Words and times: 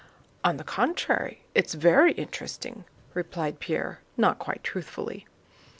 "On 0.43 0.57
the 0.57 0.63
contrary 0.63 1.43
it's 1.53 1.75
very 1.75 2.13
interesting!" 2.13 2.85
replied 3.13 3.59
Pierre 3.59 4.01
not 4.17 4.39
quite 4.39 4.63
truthfully. 4.63 5.27